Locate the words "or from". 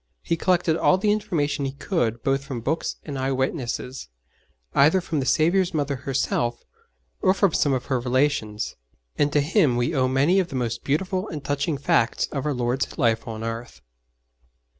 7.21-7.53